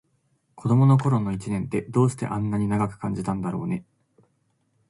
[0.55, 3.85] 子どもの頃の一年って、どうしてあんなに長く感じたんだろうね。